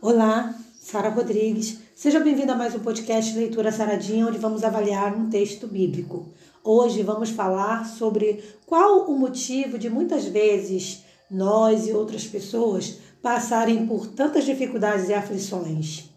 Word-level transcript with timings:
Olá, 0.00 0.54
Sara 0.80 1.08
Rodrigues. 1.08 1.80
Seja 1.96 2.20
bem-vindo 2.20 2.52
a 2.52 2.54
mais 2.54 2.72
um 2.72 2.78
podcast 2.78 3.36
Leitura 3.36 3.72
Saradinha, 3.72 4.28
onde 4.28 4.38
vamos 4.38 4.62
avaliar 4.62 5.12
um 5.12 5.28
texto 5.28 5.66
bíblico. 5.66 6.28
Hoje 6.62 7.02
vamos 7.02 7.30
falar 7.30 7.84
sobre 7.84 8.44
qual 8.64 9.10
o 9.10 9.18
motivo 9.18 9.76
de 9.76 9.90
muitas 9.90 10.24
vezes 10.26 11.02
nós 11.28 11.88
e 11.88 11.92
outras 11.92 12.24
pessoas 12.24 13.00
passarem 13.20 13.88
por 13.88 14.06
tantas 14.06 14.44
dificuldades 14.44 15.08
e 15.08 15.14
aflições. 15.14 16.08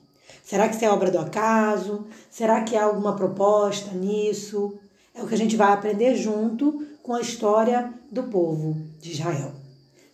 Será 0.43 0.69
que 0.69 0.75
isso 0.75 0.85
é 0.85 0.91
obra 0.91 1.09
do 1.09 1.17
acaso? 1.17 2.05
Será 2.29 2.61
que 2.61 2.75
há 2.75 2.83
alguma 2.83 3.15
proposta 3.15 3.95
nisso? 3.95 4.77
É 5.15 5.23
o 5.23 5.27
que 5.27 5.33
a 5.33 5.37
gente 5.37 5.55
vai 5.55 5.73
aprender 5.73 6.15
junto 6.15 6.85
com 7.01 7.15
a 7.15 7.21
história 7.21 7.91
do 8.11 8.21
povo 8.25 8.77
de 8.99 9.13
Israel. 9.13 9.53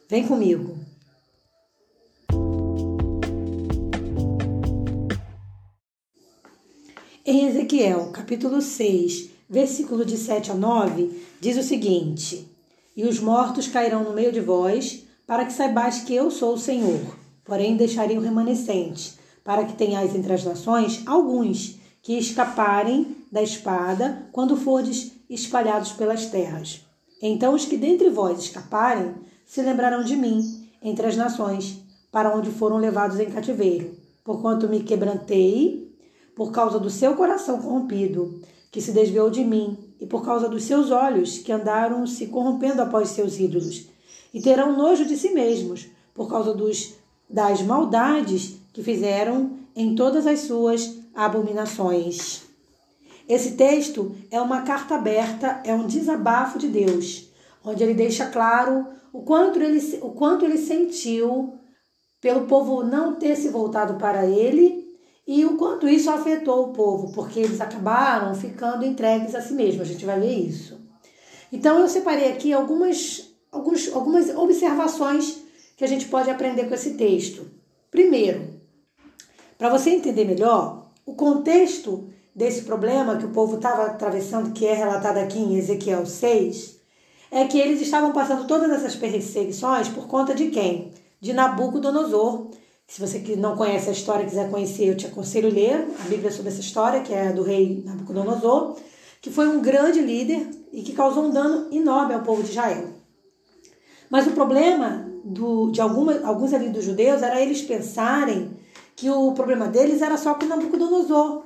Vem 0.08 0.26
comigo. 0.26 0.77
Em 7.30 7.46
Ezequiel, 7.46 8.10
capítulo 8.14 8.62
6, 8.62 9.32
versículo 9.50 10.06
de 10.06 10.16
7 10.16 10.50
a 10.52 10.54
9, 10.54 11.12
diz 11.42 11.58
o 11.58 11.62
seguinte: 11.62 12.50
E 12.96 13.04
os 13.04 13.20
mortos 13.20 13.68
cairão 13.68 14.02
no 14.02 14.14
meio 14.14 14.32
de 14.32 14.40
vós, 14.40 15.04
para 15.28 15.44
que 15.44 15.52
saibais 15.52 16.04
que 16.04 16.16
eu 16.16 16.32
sou 16.32 16.54
o 16.54 16.58
Senhor. 16.58 17.02
Porém, 17.44 17.76
deixarei 17.76 18.18
o 18.18 18.22
remanescente, 18.22 19.16
para 19.44 19.66
que 19.66 19.76
tenhais 19.76 20.16
entre 20.16 20.32
as 20.32 20.46
nações 20.46 21.04
alguns 21.06 21.78
que 22.02 22.18
escaparem 22.18 23.18
da 23.30 23.44
espada 23.44 24.30
quando 24.32 24.56
fordes 24.56 25.12
espalhados 25.30 25.92
pelas 25.92 26.28
terras. 26.28 26.80
Então 27.22 27.54
os 27.54 27.66
que 27.66 27.75
dentre 27.75 28.10
vós 28.10 28.39
escaparem 28.39 29.16
se 29.46 29.62
lembrarão 29.62 30.02
de 30.02 30.16
mim 30.16 30.66
entre 30.82 31.06
as 31.06 31.18
nações, 31.18 31.78
para 32.09 32.34
onde 32.34 32.52
foram 32.52 32.78
levados 32.78 33.20
em 33.20 33.30
cativeiro, 33.30 33.98
porquanto 34.23 34.70
me 34.70 34.81
quebrantei 34.81 35.86
por 36.38 36.52
causa 36.52 36.80
do 36.80 36.88
seu 36.88 37.16
coração 37.16 37.59
corrompido, 37.59 38.39
que 38.71 38.80
se 38.80 38.91
desviou 38.91 39.27
de 39.27 39.43
mim, 39.43 39.75
e 39.99 40.05
por 40.05 40.23
causa 40.23 40.47
dos 40.47 40.66
seus 40.66 40.91
olhos, 40.91 41.39
que 41.39 41.52
andaram 41.52 42.05
se 42.05 42.27
corrompendo 42.27 42.79
após 42.79 43.09
seus 43.09 43.39
ídolos, 43.39 43.88
e 44.31 44.39
terão 44.39 44.77
nojo 44.77 45.03
de 45.03 45.17
si 45.17 45.31
mesmos, 45.31 45.88
por 46.13 46.29
causa 46.29 46.53
dos, 46.53 46.94
das 47.27 47.63
maldades 47.63 48.55
que 48.71 48.83
fizeram 48.83 49.57
em 49.75 49.95
todas 49.95 50.27
as 50.27 50.41
suas 50.41 50.99
abominações. 51.16 52.44
Esse 53.27 53.53
texto 53.53 54.16
é 54.29 54.39
uma 54.39 54.61
carta 54.61 54.94
aberta, 54.94 55.59
é 55.66 55.73
um 55.73 55.88
desabafo 55.88 56.59
de 56.59 56.67
Deus, 56.67 57.29
onde 57.66 57.81
ele 57.81 57.95
deixa 57.95 58.27
claro 58.27 58.85
o 59.11 59.23
quanto 59.23 59.59
ele, 59.59 59.79
o 60.03 60.11
quanto 60.11 60.45
ele 60.45 60.59
sentiu 60.59 61.55
pelo 62.22 62.45
povo 62.45 62.83
não 62.83 63.16
ter 63.16 63.35
se 63.35 63.49
voltado 63.49 63.95
para 63.95 64.27
ele 64.27 64.86
e 65.28 65.44
o 65.44 65.58
quanto 65.58 65.89
isso 65.89 66.09
afetou 66.09 66.64
o 66.64 66.73
povo, 66.73 67.11
porque 67.11 67.42
eles 67.42 67.59
acabaram 67.59 68.33
ficando 68.33 68.86
entregues 68.86 69.36
a 69.36 69.42
si 69.42 69.53
mesmos. 69.53 69.81
A 69.81 69.92
gente 69.92 70.06
vai 70.06 70.17
ver 70.17 70.34
isso. 70.34 70.80
Então 71.52 71.80
eu 71.80 71.89
separei 71.89 72.31
aqui 72.31 72.53
algumas, 72.53 73.30
alguns, 73.52 73.92
algumas 73.94 74.30
observações 74.30 75.39
que 75.75 75.84
a 75.84 75.88
gente 75.88 76.08
pode 76.08 76.30
aprender 76.30 76.67
com 76.67 76.73
esse 76.73 76.94
texto. 76.94 77.45
Primeiro, 77.92 78.58
para 79.58 79.69
você 79.69 79.89
entender 79.89 80.23
melhor, 80.23 80.92
o 81.06 81.14
contexto 81.14 82.09
desse 82.34 82.62
problema 82.62 83.17
que 83.17 83.25
o 83.25 83.31
povo 83.31 83.58
estava 83.58 83.88
atravessando, 83.88 84.53
que 84.53 84.66
é 84.66 84.73
relatado 84.73 85.17
aqui 85.17 85.39
em 85.39 85.58
Ezequiel 85.58 86.06
6, 86.06 86.78
é 87.31 87.45
que 87.45 87.59
eles 87.59 87.81
estavam 87.81 88.14
passando 88.14 88.47
todas 88.47 88.69
essas 88.72 88.95
perseguições 88.95 89.89
por 89.89 90.08
conta 90.08 90.34
de 90.34 90.47
quem? 90.50 90.94
De 91.19 91.34
Nabucodonosor, 91.34 92.52
se 92.88 93.02
você 93.02 93.19
que 93.19 93.35
não 93.35 93.57
conhece 93.57 93.89
a 93.89 93.91
história 93.91 94.25
quiser 94.25 94.49
conhecer, 94.49 94.85
eu 94.85 94.95
te 94.95 95.05
aconselho 95.05 95.49
a 95.49 95.52
ler 95.52 95.88
a 95.99 96.07
Bíblia 96.07 96.31
sobre 96.31 96.49
essa 96.49 96.61
história, 96.61 97.02
que 97.02 97.13
é 97.13 97.33
do 97.33 97.44
rei 97.44 97.83
Nabucodonosor, 97.85 98.77
que 99.21 99.29
foi 99.29 99.47
um 99.49 99.61
grande 99.61 99.99
líder 99.99 100.50
e 100.72 100.81
que 100.81 100.94
causou 100.94 101.25
um 101.25 101.31
dano 101.31 101.67
enorme 101.72 102.13
ao 102.13 102.22
povo 102.22 102.41
de 102.41 102.51
Israel. 102.51 102.89
Mas 104.09 104.25
o 104.25 104.31
problema 104.31 105.06
do, 105.25 105.69
de 105.69 105.81
alguma, 105.81 106.25
alguns 106.25 106.53
ali 106.53 106.69
dos 106.69 106.85
judeus 106.85 107.22
era 107.22 107.41
eles 107.41 107.62
pensarem 107.62 108.51
que 108.95 109.09
o 109.09 109.33
problema 109.33 109.67
deles 109.67 110.01
era 110.01 110.17
só 110.17 110.35
com 110.35 110.45
Nabucodonosor, 110.45 111.44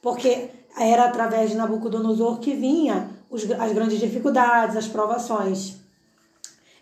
porque 0.00 0.48
era 0.78 1.04
através 1.04 1.50
de 1.50 1.56
Nabucodonosor 1.56 2.40
que 2.40 2.54
vinha 2.54 3.10
as 3.30 3.72
grandes 3.72 4.00
dificuldades, 4.00 4.76
as 4.76 4.88
provações. 4.88 5.76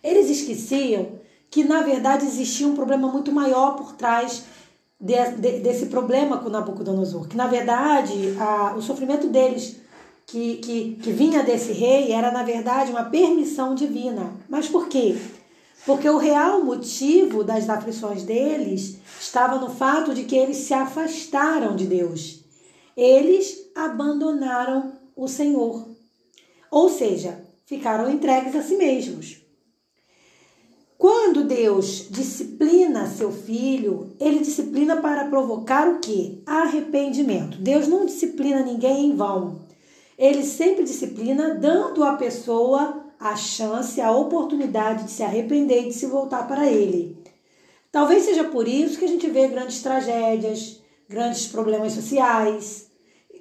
Eles 0.02 0.30
esqueciam 0.30 1.17
que 1.50 1.64
na 1.64 1.82
verdade 1.82 2.26
existia 2.26 2.66
um 2.66 2.74
problema 2.74 3.08
muito 3.08 3.32
maior 3.32 3.76
por 3.76 3.94
trás 3.94 4.44
de, 5.00 5.14
de, 5.36 5.60
desse 5.60 5.86
problema 5.86 6.38
com 6.38 6.48
Nabucodonosor, 6.48 7.28
que 7.28 7.36
na 7.36 7.46
verdade 7.46 8.36
a, 8.38 8.74
o 8.76 8.82
sofrimento 8.82 9.28
deles 9.28 9.76
que, 10.26 10.56
que, 10.56 10.98
que 11.02 11.12
vinha 11.12 11.42
desse 11.42 11.72
rei 11.72 12.12
era 12.12 12.30
na 12.30 12.42
verdade 12.42 12.90
uma 12.90 13.04
permissão 13.04 13.74
divina. 13.74 14.32
Mas 14.48 14.68
por 14.68 14.88
quê? 14.88 15.16
Porque 15.86 16.08
o 16.08 16.18
real 16.18 16.62
motivo 16.62 17.42
das 17.42 17.68
aflições 17.70 18.22
deles 18.22 18.98
estava 19.18 19.58
no 19.58 19.70
fato 19.70 20.12
de 20.12 20.24
que 20.24 20.36
eles 20.36 20.58
se 20.58 20.74
afastaram 20.74 21.74
de 21.74 21.86
Deus. 21.86 22.44
Eles 22.94 23.70
abandonaram 23.74 24.92
o 25.16 25.26
Senhor. 25.28 25.88
Ou 26.70 26.90
seja, 26.90 27.42
ficaram 27.64 28.10
entregues 28.10 28.54
a 28.54 28.62
si 28.62 28.76
mesmos. 28.76 29.47
Quando 30.98 31.44
Deus 31.44 32.08
disciplina 32.10 33.06
seu 33.06 33.30
filho, 33.30 34.08
ele 34.18 34.40
disciplina 34.40 34.96
para 34.96 35.26
provocar 35.26 35.88
o 35.88 36.00
que? 36.00 36.42
Arrependimento. 36.44 37.56
Deus 37.58 37.86
não 37.86 38.04
disciplina 38.04 38.64
ninguém 38.64 39.06
em 39.06 39.14
vão. 39.14 39.60
Ele 40.18 40.42
sempre 40.42 40.82
disciplina 40.82 41.54
dando 41.54 42.02
à 42.02 42.14
pessoa 42.16 43.04
a 43.20 43.36
chance, 43.36 44.00
a 44.00 44.10
oportunidade 44.10 45.04
de 45.04 45.12
se 45.12 45.22
arrepender 45.22 45.84
e 45.84 45.88
de 45.90 45.94
se 45.94 46.06
voltar 46.06 46.48
para 46.48 46.66
ele. 46.66 47.16
Talvez 47.92 48.24
seja 48.24 48.42
por 48.42 48.66
isso 48.66 48.98
que 48.98 49.04
a 49.04 49.08
gente 49.08 49.30
vê 49.30 49.46
grandes 49.46 49.80
tragédias, 49.80 50.80
grandes 51.08 51.46
problemas 51.46 51.92
sociais. 51.92 52.88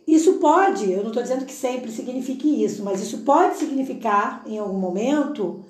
Isso 0.07 0.33
pode, 0.33 0.91
eu 0.91 1.01
não 1.01 1.07
estou 1.07 1.23
dizendo 1.23 1.43
que 1.43 1.53
sempre 1.53 1.91
signifique 1.91 2.63
isso, 2.63 2.83
mas 2.83 3.01
isso 3.01 3.19
pode 3.19 3.57
significar, 3.57 4.43
em 4.45 4.59
algum 4.59 4.77
momento, 4.77 5.65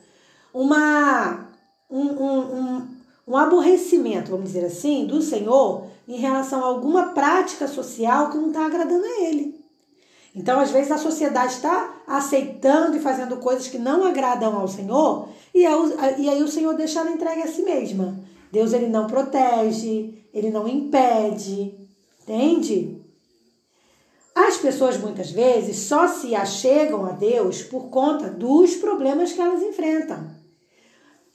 uma 0.54 1.48
um, 1.90 2.02
um, 2.02 2.88
um, 3.28 3.38
aborrecimento, 3.38 4.31
vamos 4.31 4.48
dizer 4.48 4.66
assim, 4.66 5.06
do 5.06 5.22
Senhor 5.22 5.86
em 6.08 6.18
relação 6.18 6.64
a 6.64 6.68
alguma 6.68 7.09
prática 7.09 7.68
social 7.68 8.30
que 8.30 8.38
não 8.38 8.48
está 8.48 8.66
agradando 8.66 9.06
a 9.06 9.24
Ele. 9.24 9.58
Então, 10.36 10.59
às 10.59 10.70
vezes, 10.70 10.92
a 10.92 10.98
sociedade 10.98 11.53
está 11.53 11.96
aceitando 12.06 12.96
e 12.96 13.00
fazendo 13.00 13.38
coisas 13.38 13.68
que 13.68 13.80
não 13.80 14.06
agradam 14.06 14.56
ao 14.56 14.68
Senhor, 14.68 15.30
e 15.53 15.66
aí 15.66 16.44
o 16.44 16.48
Senhor 16.48 16.75
deixa 16.75 17.00
ela 17.00 17.12
entregue 17.12 17.42
a 17.42 17.48
si 17.48 17.64
mesma. 17.64 18.19
Deus 18.52 18.72
ele 18.72 18.88
não 18.88 19.08
protege, 19.08 20.24
ele 20.34 20.52
não 20.52 20.68
impede, 20.68 21.74
entende? 22.22 23.02
As 24.36 24.58
pessoas 24.58 24.98
muitas 24.98 25.31
vezes 25.31 25.78
só 25.78 26.08
se 26.08 26.36
achegam 26.36 27.06
a 27.06 27.14
Deus 27.14 27.64
por 27.64 27.90
conta 27.90 28.30
dos 28.30 28.75
problemas 28.75 29.34
que 29.34 29.42
elas 29.42 29.64
enfrentam. 29.64 30.30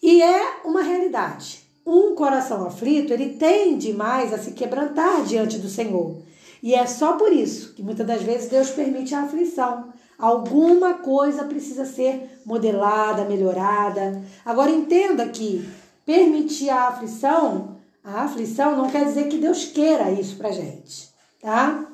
E 0.03 0.21
é 0.21 0.63
uma 0.65 0.83
realidade. 0.83 1.63
Um 1.87 2.15
coração 2.15 2.67
aflito, 2.67 3.13
ele 3.13 3.37
tende 3.37 3.93
mais 3.93 4.33
a 4.33 4.39
se 4.39 4.53
quebrantar 4.53 5.23
diante 5.25 5.59
do 5.59 5.69
Senhor. 5.69 6.17
E 6.63 6.75
é 6.75 6.87
só 6.87 7.15
por 7.15 7.33
isso 7.33 7.75
que 7.75 7.83
muitas 7.83 8.07
das 8.07 8.23
vezes 8.23 8.49
Deus 8.49 8.71
permite 8.71 9.15
a 9.15 9.23
aflição. 9.23 9.93
Alguma 10.19 10.95
coisa 10.95 11.45
precisa 11.45 11.85
ser 11.85 12.41
modelada, 12.45 13.25
melhorada. 13.25 14.23
Agora 14.45 14.71
entenda 14.71 15.29
que 15.29 15.69
permitir 16.05 16.71
a 16.71 16.89
aflição, 16.89 17.77
a 18.05 18.23
aflição 18.23 18.77
não 18.77 18.91
quer 18.91 19.05
dizer 19.05 19.29
que 19.29 19.39
Deus 19.39 19.65
queira 19.65 20.11
isso 20.11 20.37
pra 20.37 20.53
gente, 20.53 21.11
tá? 21.41 21.89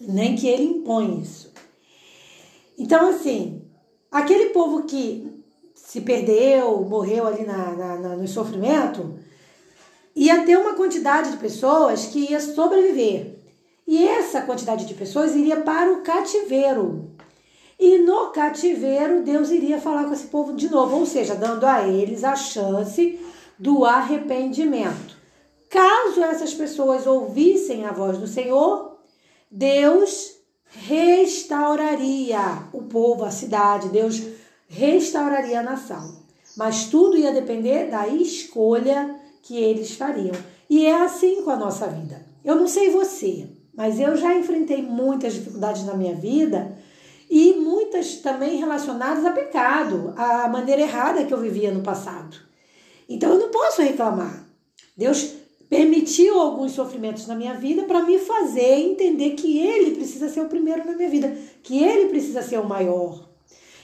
Nem 0.00 0.36
que 0.36 0.46
ele 0.46 0.64
impõe 0.64 1.20
isso. 1.20 1.52
Então, 2.78 3.08
assim, 3.08 3.62
aquele 4.10 4.50
povo 4.50 4.82
que 4.84 5.35
se 5.86 6.00
perdeu, 6.00 6.80
morreu 6.82 7.28
ali 7.28 7.44
na, 7.44 7.70
na, 7.70 7.96
na, 7.96 8.16
no 8.16 8.26
sofrimento, 8.26 9.20
ia 10.16 10.44
ter 10.44 10.58
uma 10.58 10.74
quantidade 10.74 11.30
de 11.30 11.36
pessoas 11.36 12.06
que 12.06 12.32
ia 12.32 12.40
sobreviver. 12.40 13.38
E 13.86 14.04
essa 14.04 14.42
quantidade 14.42 14.84
de 14.84 14.94
pessoas 14.94 15.36
iria 15.36 15.60
para 15.60 15.92
o 15.92 16.02
cativeiro. 16.02 17.12
E 17.78 17.98
no 17.98 18.30
cativeiro, 18.30 19.22
Deus 19.22 19.50
iria 19.50 19.80
falar 19.80 20.06
com 20.06 20.12
esse 20.12 20.26
povo 20.26 20.54
de 20.54 20.68
novo, 20.68 20.96
ou 20.96 21.06
seja, 21.06 21.36
dando 21.36 21.64
a 21.64 21.86
eles 21.86 22.24
a 22.24 22.34
chance 22.34 23.20
do 23.56 23.84
arrependimento. 23.84 25.16
Caso 25.70 26.20
essas 26.24 26.52
pessoas 26.52 27.06
ouvissem 27.06 27.86
a 27.86 27.92
voz 27.92 28.18
do 28.18 28.26
Senhor, 28.26 28.98
Deus 29.48 30.34
restauraria 30.64 32.40
o 32.72 32.82
povo, 32.82 33.24
a 33.24 33.30
cidade, 33.30 33.88
Deus 33.88 34.16
restauraria 34.16 34.45
a 34.70 35.62
nação. 35.62 36.24
Mas 36.56 36.86
tudo 36.86 37.16
ia 37.16 37.32
depender 37.32 37.90
da 37.90 38.08
escolha 38.08 39.14
que 39.42 39.56
eles 39.56 39.92
fariam. 39.92 40.34
E 40.68 40.86
é 40.86 41.02
assim 41.02 41.42
com 41.42 41.50
a 41.50 41.56
nossa 41.56 41.86
vida. 41.86 42.26
Eu 42.44 42.56
não 42.56 42.66
sei 42.66 42.90
você, 42.90 43.48
mas 43.74 44.00
eu 44.00 44.16
já 44.16 44.34
enfrentei 44.34 44.82
muitas 44.82 45.34
dificuldades 45.34 45.84
na 45.84 45.94
minha 45.94 46.14
vida 46.14 46.76
e 47.28 47.54
muitas 47.54 48.16
também 48.16 48.56
relacionadas 48.56 49.24
a 49.24 49.32
pecado, 49.32 50.14
a 50.16 50.48
maneira 50.48 50.82
errada 50.82 51.24
que 51.24 51.34
eu 51.34 51.40
vivia 51.40 51.72
no 51.72 51.82
passado. 51.82 52.36
Então 53.08 53.32
eu 53.32 53.38
não 53.38 53.50
posso 53.50 53.82
reclamar. 53.82 54.48
Deus 54.96 55.32
permitiu 55.68 56.40
alguns 56.40 56.72
sofrimentos 56.72 57.26
na 57.26 57.34
minha 57.34 57.54
vida 57.54 57.82
para 57.82 58.02
me 58.02 58.18
fazer 58.18 58.78
entender 58.78 59.30
que 59.30 59.58
Ele 59.58 59.96
precisa 59.96 60.28
ser 60.28 60.40
o 60.40 60.48
primeiro 60.48 60.86
na 60.86 60.92
minha 60.92 61.10
vida, 61.10 61.36
que 61.62 61.82
Ele 61.82 62.08
precisa 62.08 62.42
ser 62.42 62.58
o 62.58 62.68
maior. 62.68 63.25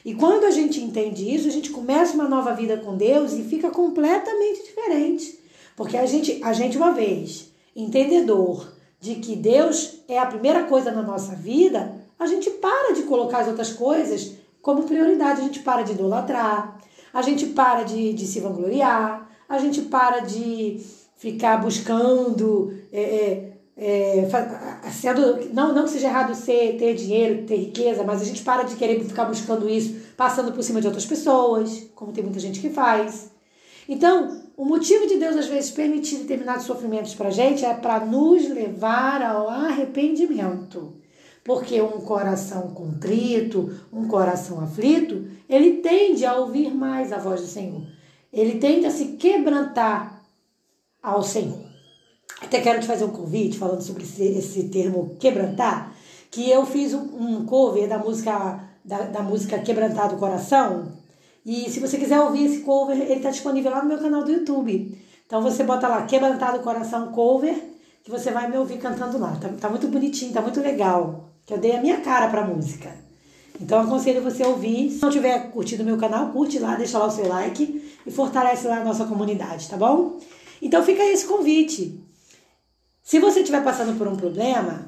E 0.05 0.15
quando 0.15 0.45
a 0.45 0.51
gente 0.51 0.81
entende 0.81 1.33
isso, 1.33 1.47
a 1.49 1.51
gente 1.51 1.71
começa 1.71 2.15
uma 2.15 2.29
nova 2.29 2.53
vida 2.53 2.77
com 2.77 2.97
Deus 2.97 3.33
e 3.35 3.45
fica 3.45 3.71
completamente 3.71 4.65
diferente. 4.65 5.39
Porque 5.77 5.97
a 5.97 6.07
gente, 6.07 6.41
a 6.43 6.53
gente 6.53 6.77
uma 6.77 6.93
vez, 6.93 7.53
entendedor 7.75 8.73
de 9.01 9.17
que 9.17 9.37
Deus 9.37 10.01
é 10.09 10.19
a 10.19 10.27
primeira 10.27 10.65
coisa 10.65 10.91
na 10.91 11.03
nossa 11.03 11.35
vida, 11.35 11.95
a 12.19 12.27
gente 12.27 12.51
para 12.51 12.95
de 12.95 13.03
colocar 13.03 13.39
as 13.39 13.49
outras 13.49 13.73
coisas 13.73 14.33
como 14.61 14.85
prioridade, 14.85 15.41
a 15.41 15.45
gente 15.45 15.61
para 15.61 15.83
de 15.83 15.93
idolatrar, 15.93 16.81
a 17.13 17.23
gente 17.23 17.47
para 17.47 17.83
de, 17.83 18.13
de 18.13 18.27
se 18.27 18.41
vangloriar, 18.41 19.29
a 19.49 19.59
gente 19.59 19.83
para 19.83 20.21
de 20.21 20.81
ficar 21.17 21.59
buscando, 21.59 22.73
é, 22.93 23.03
é, 23.03 23.53
é, 23.85 24.29
sendo, 24.93 25.53
não, 25.53 25.75
não 25.75 25.85
que 25.85 25.91
seja 25.91 26.07
errado 26.07 26.35
ser, 26.37 26.77
ter 26.79 26.95
dinheiro, 26.95 27.45
ter 27.45 27.57
riqueza, 27.57 28.05
mas 28.05 28.23
a 28.23 28.25
gente 28.25 28.41
para 28.43 28.63
de 28.63 28.77
querer 28.77 29.03
ficar 29.05 29.25
buscando 29.25 29.69
isso, 29.69 29.97
passando 30.17 30.53
por 30.53 30.63
cima 30.63 30.81
de 30.81 30.87
outras 30.87 31.05
pessoas, 31.05 31.89
como 31.93 32.13
tem 32.13 32.23
muita 32.23 32.39
gente 32.39 32.61
que 32.61 32.71
faz. 32.71 33.33
Então, 33.89 34.41
o 34.57 34.65
motivo 34.65 35.09
de 35.09 35.17
Deus 35.17 35.37
às 35.37 35.49
vezes 35.49 35.73
permitir 35.73 36.19
determinados 36.19 36.65
sofrimentos 36.65 37.17
para 37.17 37.29
a 37.29 37.33
gente 37.33 37.65
é 37.65 37.75
para 37.75 38.07
nos 38.07 38.49
levar 38.49 39.21
ao 39.21 39.49
arrependimento. 39.49 40.95
Porque 41.43 41.83
um 41.83 42.03
coração 42.03 42.69
contrito, 42.69 43.75
um 43.93 44.07
coração 44.07 44.61
aflito, 44.61 45.27
ele 45.49 45.79
tende 45.79 46.25
a 46.25 46.37
ouvir 46.37 46.73
mais 46.73 47.13
a 47.13 47.19
voz 47.19 47.41
do 47.41 47.49
Senhor. 47.49 47.83
Ele 48.33 48.61
tende 48.61 48.87
a 48.87 48.93
se 48.93 49.17
quebrantar 49.17 50.23
ao 51.03 51.25
Senhor. 51.25 51.72
Até 52.45 52.61
quero 52.61 52.81
te 52.81 52.87
fazer 52.87 53.05
um 53.05 53.11
convite 53.11 53.59
falando 53.59 53.83
sobre 53.83 54.03
esse, 54.03 54.25
esse 54.25 54.65
termo 54.65 55.17
quebrantar, 55.19 55.95
que 56.31 56.51
eu 56.51 56.67
fiz 56.67 56.93
um, 56.95 57.01
um 57.01 57.47
cover 57.47 57.89
da 57.89 57.99
música 57.99 58.73
da, 58.85 59.03
da 59.03 59.23
música 59.23 59.59
Quebrantar 59.59 60.09
do 60.09 60.17
Coração. 60.17 60.93
E 61.45 61.71
se 61.71 61.81
você 61.81 61.99
quiser 61.99 62.21
ouvir 62.21 62.47
esse 62.47 62.61
cover, 62.61 63.01
ele 63.01 63.15
está 63.15 63.31
disponível 63.31 63.71
lá 63.71 63.83
no 63.83 63.89
meu 63.89 63.99
canal 63.99 64.23
do 64.25 64.31
YouTube. 64.31 64.99
Então 65.27 65.43
você 65.43 65.63
bota 65.65 65.89
lá 65.89 66.03
Quebrantar 66.03 66.53
do 66.53 66.63
Coração 66.63 67.13
cover, 67.13 67.55
que 68.05 68.11
você 68.11 68.31
vai 68.31 68.51
me 68.51 68.57
ouvir 68.57 68.79
cantando 68.79 69.19
lá. 69.19 69.37
Tá, 69.41 69.49
tá 69.61 69.71
muito 69.71 69.89
bonitinho, 69.89 70.33
tá 70.33 70.41
muito 70.41 70.61
legal. 70.61 71.31
Que 71.47 71.55
eu 71.55 71.59
dei 71.59 71.77
a 71.77 71.81
minha 71.81 72.01
cara 72.01 72.29
pra 72.29 72.45
música. 72.45 72.95
Então 73.61 73.81
aconselho 73.81 74.23
você 74.23 74.43
a 74.43 74.49
ouvir. 74.49 74.91
Se 74.91 75.03
não 75.03 75.11
tiver 75.11 75.51
curtido 75.51 75.85
meu 75.85 75.97
canal, 75.97 76.31
curte 76.31 76.59
lá, 76.59 76.75
deixa 76.75 76.99
lá 76.99 77.07
o 77.07 77.11
seu 77.11 77.29
like 77.29 77.93
e 78.07 78.11
fortalece 78.11 78.67
lá 78.67 78.79
a 78.79 78.85
nossa 78.85 79.05
comunidade, 79.05 79.69
tá 79.69 79.77
bom? 79.77 80.19
Então 80.61 80.83
fica 80.83 81.03
esse 81.05 81.27
convite. 81.27 82.01
Se 83.13 83.19
você 83.19 83.41
estiver 83.41 83.63
passando 83.63 83.99
por 83.99 84.09
um 84.09 84.17
problema, 84.17 84.87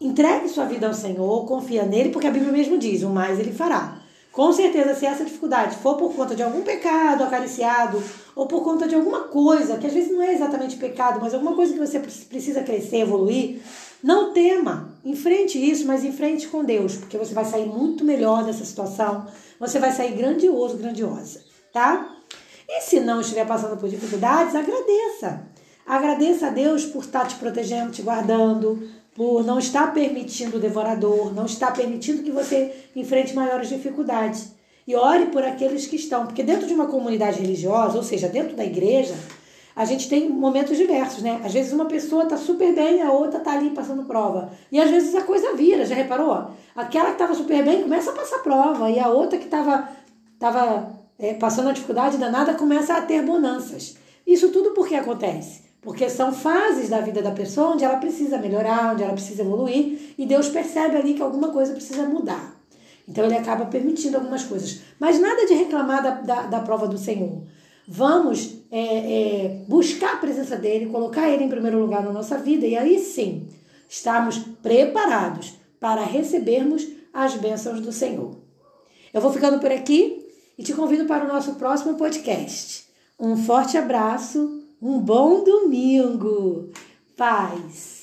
entregue 0.00 0.48
sua 0.48 0.64
vida 0.64 0.88
ao 0.88 0.92
Senhor, 0.92 1.46
confia 1.46 1.84
nele, 1.84 2.10
porque 2.10 2.26
a 2.26 2.32
Bíblia 2.32 2.50
mesmo 2.50 2.76
diz: 2.76 3.04
o 3.04 3.10
mais 3.10 3.38
ele 3.38 3.52
fará. 3.52 4.02
Com 4.32 4.52
certeza, 4.52 4.92
se 4.96 5.06
essa 5.06 5.24
dificuldade 5.24 5.76
for 5.76 5.96
por 5.96 6.12
conta 6.16 6.34
de 6.34 6.42
algum 6.42 6.62
pecado 6.62 7.22
acariciado, 7.22 8.02
ou 8.34 8.48
por 8.48 8.64
conta 8.64 8.88
de 8.88 8.96
alguma 8.96 9.20
coisa, 9.28 9.78
que 9.78 9.86
às 9.86 9.92
vezes 9.92 10.10
não 10.10 10.20
é 10.20 10.34
exatamente 10.34 10.78
pecado, 10.78 11.20
mas 11.22 11.32
alguma 11.32 11.54
coisa 11.54 11.72
que 11.72 11.78
você 11.78 12.00
precisa 12.00 12.64
crescer, 12.64 13.02
evoluir, 13.02 13.62
não 14.02 14.32
tema. 14.32 14.98
Enfrente 15.04 15.58
isso, 15.64 15.86
mas 15.86 16.02
enfrente 16.02 16.48
com 16.48 16.64
Deus, 16.64 16.96
porque 16.96 17.16
você 17.16 17.34
vai 17.34 17.44
sair 17.44 17.66
muito 17.66 18.04
melhor 18.04 18.42
dessa 18.42 18.64
situação. 18.64 19.28
Você 19.60 19.78
vai 19.78 19.92
sair 19.92 20.16
grandioso, 20.16 20.76
grandiosa, 20.76 21.40
tá? 21.72 22.16
E 22.68 22.80
se 22.80 22.98
não 22.98 23.20
estiver 23.20 23.46
passando 23.46 23.76
por 23.76 23.88
dificuldades, 23.88 24.56
agradeça. 24.56 25.56
Agradeça 25.88 26.48
a 26.48 26.50
Deus 26.50 26.84
por 26.84 27.02
estar 27.02 27.26
te 27.26 27.36
protegendo, 27.36 27.90
te 27.90 28.02
guardando, 28.02 28.86
por 29.14 29.42
não 29.42 29.58
estar 29.58 29.94
permitindo 29.94 30.58
o 30.58 30.60
devorador, 30.60 31.34
não 31.34 31.46
estar 31.46 31.72
permitindo 31.72 32.22
que 32.22 32.30
você 32.30 32.74
enfrente 32.94 33.34
maiores 33.34 33.70
dificuldades. 33.70 34.52
E 34.86 34.94
ore 34.94 35.26
por 35.26 35.42
aqueles 35.42 35.86
que 35.86 35.96
estão, 35.96 36.26
porque 36.26 36.42
dentro 36.42 36.66
de 36.66 36.74
uma 36.74 36.88
comunidade 36.88 37.40
religiosa, 37.40 37.96
ou 37.96 38.02
seja, 38.02 38.28
dentro 38.28 38.54
da 38.54 38.66
igreja, 38.66 39.14
a 39.74 39.86
gente 39.86 40.10
tem 40.10 40.28
momentos 40.28 40.76
diversos, 40.76 41.22
né? 41.22 41.40
Às 41.42 41.54
vezes 41.54 41.72
uma 41.72 41.86
pessoa 41.86 42.26
tá 42.26 42.36
super 42.36 42.74
bem, 42.74 43.00
a 43.00 43.10
outra 43.10 43.40
tá 43.40 43.52
ali 43.52 43.70
passando 43.70 44.04
prova. 44.04 44.50
E 44.70 44.78
às 44.78 44.90
vezes 44.90 45.14
a 45.14 45.22
coisa 45.22 45.54
vira, 45.54 45.86
já 45.86 45.94
reparou? 45.94 46.50
Aquela 46.76 47.12
que 47.12 47.18
tava 47.18 47.32
super 47.32 47.64
bem 47.64 47.80
começa 47.80 48.10
a 48.10 48.14
passar 48.14 48.40
prova, 48.40 48.90
e 48.90 49.00
a 49.00 49.08
outra 49.08 49.38
que 49.38 49.46
tava, 49.46 49.88
tava 50.38 50.92
é, 51.18 51.32
passando 51.32 51.68
uma 51.68 51.72
dificuldade 51.72 52.18
danada 52.18 52.52
começa 52.52 52.92
a 52.92 53.00
ter 53.00 53.22
bonanças. 53.22 53.96
Isso 54.26 54.50
tudo 54.50 54.72
por 54.72 54.86
que 54.86 54.94
acontece? 54.94 55.67
Porque 55.80 56.08
são 56.10 56.32
fases 56.32 56.88
da 56.88 57.00
vida 57.00 57.22
da 57.22 57.30
pessoa 57.30 57.70
onde 57.70 57.84
ela 57.84 57.98
precisa 57.98 58.38
melhorar, 58.38 58.92
onde 58.92 59.02
ela 59.02 59.12
precisa 59.12 59.42
evoluir, 59.42 60.14
e 60.18 60.26
Deus 60.26 60.48
percebe 60.48 60.96
ali 60.96 61.14
que 61.14 61.22
alguma 61.22 61.50
coisa 61.50 61.72
precisa 61.72 62.02
mudar. 62.04 62.56
Então 63.08 63.24
ele 63.24 63.36
acaba 63.36 63.66
permitindo 63.66 64.16
algumas 64.16 64.42
coisas. 64.44 64.80
Mas 64.98 65.18
nada 65.18 65.46
de 65.46 65.54
reclamar 65.54 66.02
da, 66.02 66.10
da, 66.10 66.42
da 66.42 66.60
prova 66.60 66.86
do 66.86 66.98
Senhor. 66.98 67.42
Vamos 67.86 68.58
é, 68.70 68.80
é, 68.80 69.48
buscar 69.66 70.14
a 70.14 70.18
presença 70.18 70.56
dele, 70.56 70.86
colocar 70.86 71.30
ele 71.30 71.44
em 71.44 71.48
primeiro 71.48 71.78
lugar 71.78 72.02
na 72.02 72.12
nossa 72.12 72.36
vida, 72.36 72.66
e 72.66 72.76
aí 72.76 72.98
sim 72.98 73.48
estarmos 73.88 74.38
preparados 74.62 75.54
para 75.80 76.04
recebermos 76.04 76.86
as 77.14 77.34
bênçãos 77.34 77.80
do 77.80 77.90
Senhor. 77.90 78.36
Eu 79.12 79.22
vou 79.22 79.32
ficando 79.32 79.58
por 79.58 79.72
aqui 79.72 80.26
e 80.58 80.62
te 80.62 80.74
convido 80.74 81.06
para 81.06 81.24
o 81.24 81.28
nosso 81.28 81.54
próximo 81.54 81.96
podcast. 81.96 82.86
Um 83.18 83.36
forte 83.36 83.78
abraço, 83.78 84.57
um 84.80 85.00
bom 85.00 85.42
domingo, 85.42 86.70
paz. 87.16 87.97